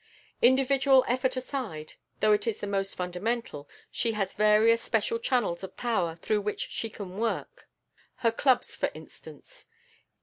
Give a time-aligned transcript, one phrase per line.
[0.41, 5.77] Individual effort aside, though it is the most fundamental, she has various special channels of
[5.77, 7.67] power through which she can work
[8.15, 9.67] her clubs, for instance.